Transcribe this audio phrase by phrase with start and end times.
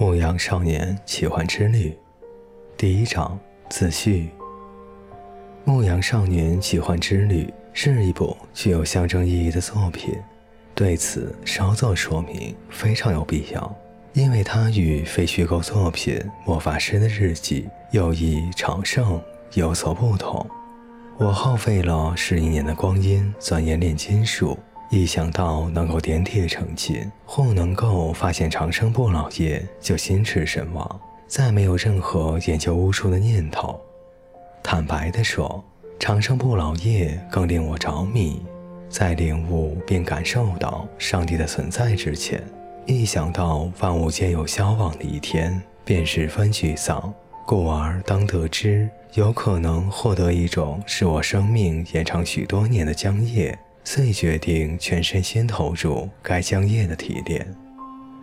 [0.00, 1.92] 牧羊少年奇幻之旅，
[2.76, 3.36] 第一章
[3.68, 4.30] 自序。
[5.64, 10.14] 牧羊少年奇幻之旅是一部具有象征意义的作品，
[10.72, 13.76] 对此稍作说明非常有必要，
[14.12, 19.20] 因为它与非虚构作品《魔法师的日记》又一长胜
[19.54, 20.48] 有所不同。
[21.16, 24.56] 我耗费了十一年的光阴钻研炼金术。
[24.90, 33.78] 一想到能够点铁成金，或能够发现长生不老液，就心驰神往，再没有任何研究巫术的念头。
[34.62, 35.62] 坦白地说，
[35.98, 38.40] 长生不老液更令我着迷。
[38.88, 42.42] 在领悟并感受到上帝的存在之前，
[42.86, 47.12] 一想到万物皆有消亡的一天，便十分沮丧。
[47.46, 53.58] 故而当得知有可能获得一种使我生命延长许多年的浆液。
[53.90, 57.56] 遂决定全身心投入该浆液的提炼。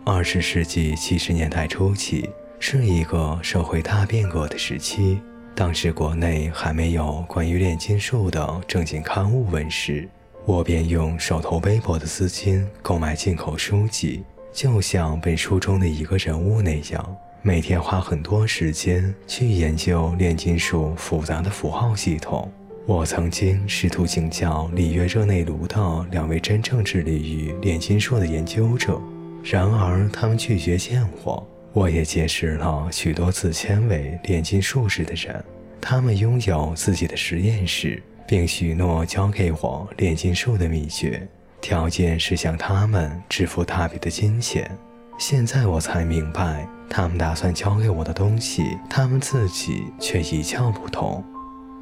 [0.04, 5.18] 二十世纪七十年代初期是一个社会大变革的时期，
[5.56, 10.08] 当时国内还没有关于炼金术的正经刊物问世，
[10.44, 14.22] 我便用手头微薄的资金购买进口书籍，
[14.52, 22.48] 就像本书中的一个人物那样，每天花很多时间去研究炼金术复杂的符号系统。
[22.88, 29.02] 我曾经试图请教里约热内卢的两位真正致力于炼金术的研究者，
[29.42, 31.44] 然而他们拒绝见我。
[31.72, 35.44] 我也结识了许多自称为炼金术士的人，
[35.80, 41.26] 他们拥有自己的实验室，并许诺教给我炼金术的秘诀，
[41.60, 44.70] 条件是向他们支付大笔的金钱。
[45.18, 51.24] 现在我才明白，他们打算教给我的东西，他们自己却一窍不通。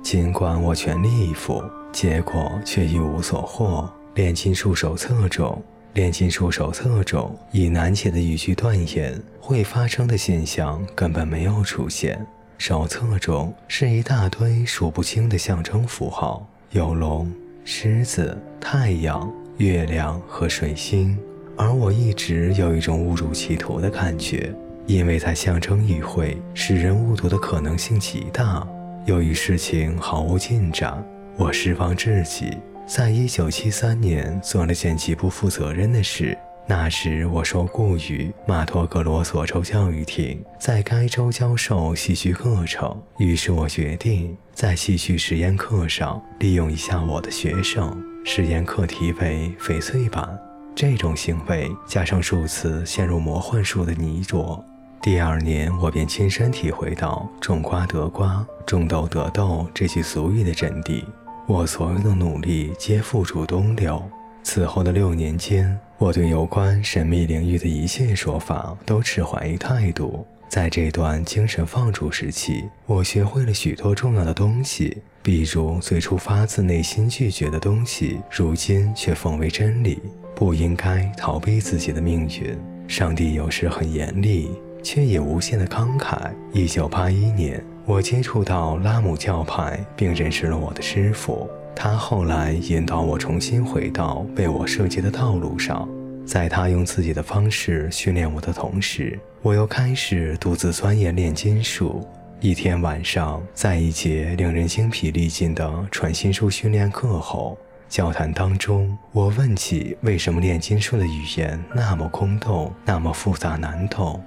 [0.04, 3.90] 尽管我全力以赴，结果却一无所获。
[4.14, 5.60] 炼金术手册中，
[5.94, 12.24] 炼金术手册中以难解的语句断言会发生的现象根本没有出现。
[12.58, 17.32] 手册中是一大堆数不清的象征符号，有龙、
[17.64, 21.18] 狮子、太阳、月亮和水星，
[21.56, 24.54] 而我一直有一种误入歧途的感觉，
[24.86, 28.64] 因为它象征语汇使人误读的可能性极大。
[29.06, 31.04] 由于事情毫无进展，
[31.36, 32.56] 我失望至极。
[32.86, 36.36] 在一九七三年做了件极不负责任的事。
[36.66, 42.98] 那时我受雇于马托格罗索州教育厅，在该州教授戏剧课程。
[43.18, 47.94] 于是我决定在戏剧实验课上利用一下我的学生。
[48.24, 50.26] 实验课题为翡翠板。
[50.74, 54.64] 这种行为加上数次陷入魔幻术的泥浊。
[55.04, 61.04] 第二年，我便亲身体会到“种瓜得瓜，种豆得豆”这句俗语的真谛。
[61.46, 64.02] 我所有的努力皆付诸东流。
[64.42, 70.26] 此后的六年间，我对有关神秘领域的一切说法都持怀疑态度。
[70.48, 80.00] 在这段精神放逐时期，我学会了许多重要的东西，比如最初发自内心拒绝的东西，如今却奉为真理。
[80.34, 82.58] 不应该逃避自己的命运。
[82.88, 84.50] 上帝有时很严厉。
[84.84, 86.30] 却也无限的慷慨。
[86.52, 91.48] 一九八一年，我接触到拉姆教派，并认识了我的师傅。
[91.74, 95.88] 他后来引导我重新回到被我设计的道路上。
[96.24, 102.06] 在他用自己的方式训练我的同时，我又开始独自钻研炼金术。
[102.40, 107.58] 一天晚上，在一节令人精疲力尽的传心术训练课后，
[107.88, 114.22] 交谈当中，我问起为什么炼金术的语言那么空洞，那么复杂难懂。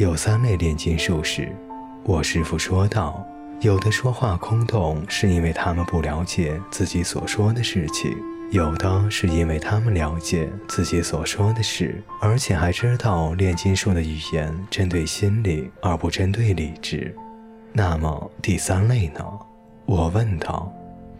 [0.00, 1.54] 有三类炼金术士，
[2.04, 3.22] 我师父说道：
[3.60, 8.10] 有的说话空洞，是因为他们不了解自己所说的事情；
[8.50, 17.14] 有的是因为他们了解自己所说的事，而且还知道炼金术的语言针对心灵而不针对理智。
[17.70, 19.22] 那么第三类呢？
[19.84, 20.72] 我问道。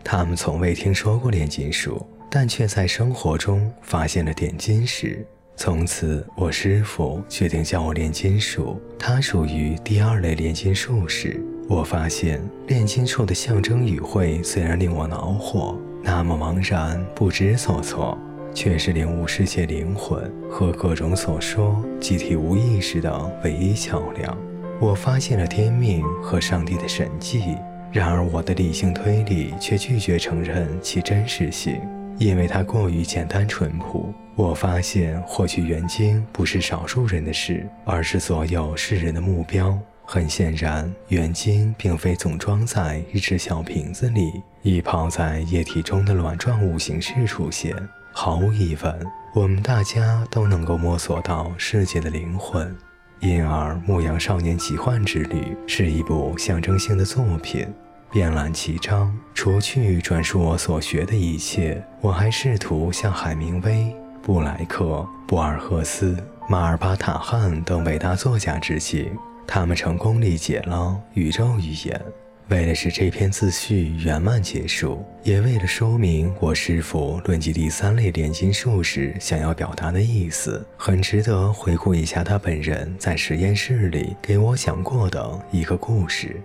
[0.03, 5.23] 他们从未听说过炼金术，但却在生活中发现了点金石。
[5.63, 8.81] 从此，我师傅决定教我炼金术。
[8.99, 11.39] 他属于第二类炼金术士。
[11.69, 18.17] 我发现炼金术的象征语汇虽然令我恼火，那么茫然不知所措，
[18.55, 24.35] 却是领悟世界灵魂和各种所说集体无意识的唯一桥梁。
[24.81, 27.55] 我发现了天命和上帝的神迹，
[27.93, 31.79] 然而我的理性推理却拒绝承认其真实性。
[32.21, 39.77] 因为它过于简单淳朴，我发现获取原晶不是少数人的事，而是所有世人的目标。
[40.05, 44.31] 很显然，原晶并非总装在一只小瓶子里，
[44.61, 47.75] 以泡在液体中的卵状物形式出现。
[48.13, 52.77] 毫无疑问，我们大家都能够摸索到世界的灵魂。
[53.21, 57.67] 因而《牧羊少年奇幻之旅》是一部象征性的作品。
[58.13, 66.17] 遍览其章，除去转述我所学的一切，我还试图向海明威、布莱克、博尔赫斯、
[66.49, 69.17] 马尔巴塔汉等伟大作家致敬。
[69.47, 72.01] 他们成功理解了宇宙语言。
[72.49, 86.41] 为了使这篇自序圆满结束，也为了说明我师傅论及第三类炼金术时想要表达的意思，很值得回顾一下他本人在实验室里给我讲过的一个故事。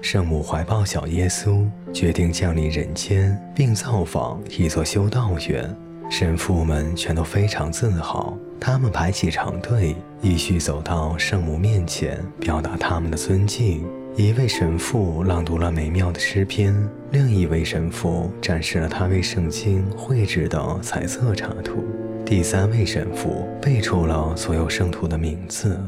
[0.00, 5.76] 圣母怀抱小耶稣，决定降临人间，并造访一座修道院。
[6.10, 13.84] 神父们全都非常自豪，他们排起长队，依序走到圣母面前，表达他们的尊敬。
[14.16, 16.74] 一位神父朗读了美妙的诗篇，
[17.10, 21.84] 另一位神父展示了他为圣经绘制的彩色插图，
[22.24, 25.78] 第三位神父背出了所有圣徒的名字。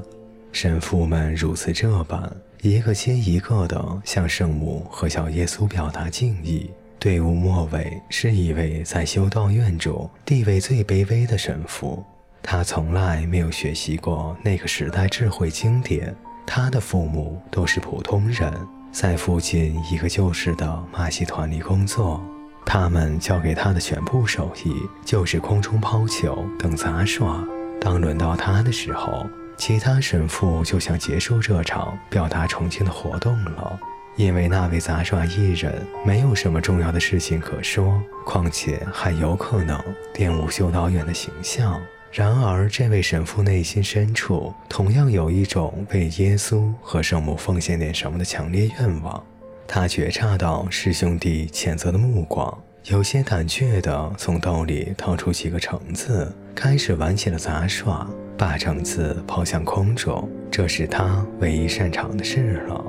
[0.52, 2.30] 神父们如此这般，
[2.62, 6.70] 一个接一个地向圣母和小耶稣表达敬意。
[6.98, 12.04] 队伍末尾是一位在修道院中地位最卑微的神父，
[12.42, 16.14] 他从来没有学习过那个时代智慧经典。
[16.46, 18.52] 他的父母都是普通人，
[18.92, 22.20] 在附近一个旧式的马戏团里工作。
[22.66, 24.74] 他们教给他的全部手艺
[25.04, 27.42] 就是空中抛球等杂耍。
[27.80, 29.26] 当轮到他的时候，
[29.60, 33.78] 其他神父就想结束这场表达崇敬的活动了，
[34.16, 39.78] 因为那位杂耍艺人没有什么重要的事情可说，况且还有可能
[40.14, 41.78] 玷污修道院的形象。
[42.10, 49.22] 然而，这位神父内心深处同样有一种为耶稣和圣母奉献点什么的强烈愿望。
[49.68, 60.28] 他觉察到师兄弟谴责的目光，有些胆怯地从兜里掏出几个橙子，开始玩起了杂耍，把橙子抛向空中。
[60.50, 62.84] 这是他唯一擅长的事了。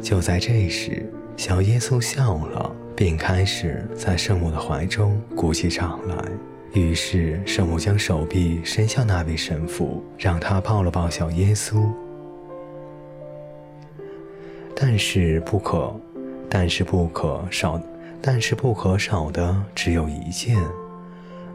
[0.00, 1.04] 就在这时，
[1.36, 6.14] 小耶稣笑了，并开始在圣母的怀中鼓起掌来。
[6.72, 11.84] 于是，圣母将手臂伸向那位神父，让他抱了抱小耶稣。
[14.76, 15.92] 但是不可，
[16.48, 17.82] 但是不可少，
[18.22, 20.56] 但是不可少的只有一件：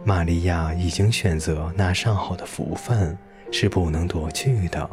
[0.03, 3.15] 玛利亚已经选择那上好的福分，
[3.51, 4.89] 是不能夺去的。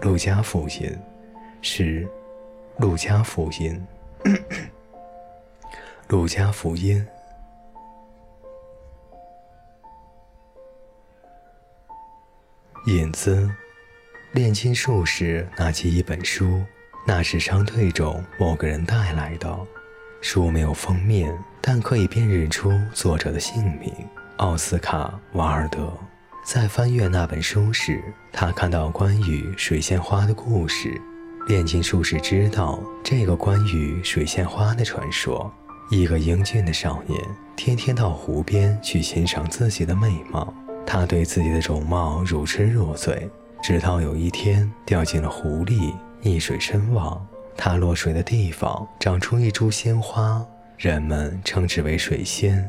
[0.00, 0.96] 路加福音，
[1.60, 2.08] 是
[2.78, 3.84] 路加福音，
[6.08, 7.04] 路加福音。
[12.86, 13.50] 引子，
[14.32, 16.62] 炼金术士拿起一本书，
[17.06, 19.66] 那是商队中某个人带来的。
[20.22, 23.92] 书没有封面，但可以辨认出作者的姓名——
[24.38, 25.92] 奥斯卡·瓦尔德。
[26.44, 28.00] 在翻阅那本书时，
[28.32, 30.98] 他看到关于水仙花的故事。
[31.48, 35.52] 炼金术士知道这个关于水仙花的传说：
[35.90, 37.20] 一个英俊的少年
[37.56, 40.54] 天天到湖边去欣赏自己的美貌。
[40.86, 43.28] 他对自己的容貌如痴如醉，
[43.60, 45.92] 直到有一天掉进了湖里，
[46.22, 47.26] 溺水身亡。
[47.56, 50.44] 他落水的地方长出一株鲜花，
[50.76, 52.68] 人们称之为水仙。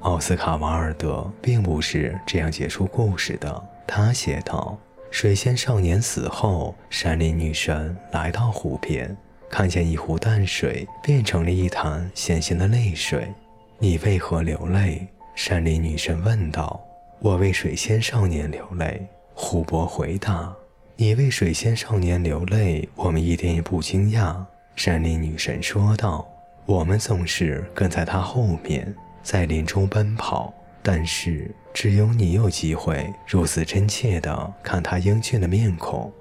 [0.00, 3.62] 奥斯卡·瓦尔德并不是这样结束故事的。
[3.86, 4.76] 他写道
[5.10, 9.16] ：“水仙少年死后，山林女神来到湖边，
[9.48, 13.32] 看见一湖淡水变成了一潭咸咸的泪水。
[13.78, 16.80] 你为何流泪？”山林女神问道。
[17.20, 20.54] 我为水仙少年流泪，湖泊回答
[20.96, 24.36] ：“你为水仙少年流泪，我们一点也不惊讶。”
[24.76, 26.26] 山林女神说道
[26.66, 36.12] ：“我们总是跟在他后面，在林中奔跑，但是只有你有机会如此真切地看他英俊的面孔。”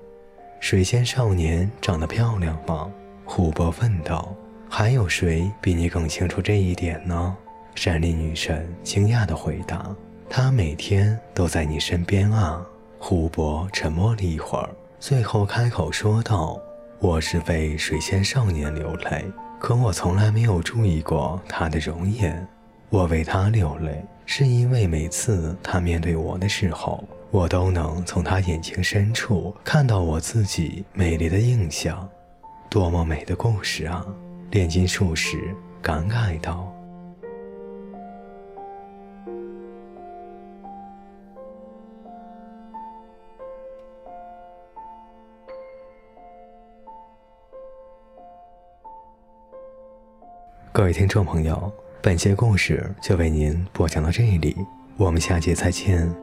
[0.59, 2.91] 水仙少年长得漂亮吗？
[3.25, 4.35] 湖泊问道。
[4.69, 7.37] “还有谁比你更清楚这一点呢？”
[7.75, 9.95] 山林女神惊讶地回答。
[10.29, 12.65] 他每天都在你身边啊。
[13.05, 16.57] 湖泊沉默了一会儿，最后开口说道
[16.99, 19.25] ：“我是为水仙少年流泪，
[19.59, 22.47] 可我从来没有注意过他的容颜。
[22.89, 32.07] 我为他流泪，是因为每次他面对我的时候，我都能从他眼睛深处看到我自己美丽的印象。
[32.69, 34.05] 多么美的故事啊！”
[34.51, 36.73] 炼金术士感慨道。
[50.83, 51.71] 各位听众朋友，
[52.01, 54.53] 本期故事就为您播讲到这里，
[54.97, 56.13] 我们下节再见。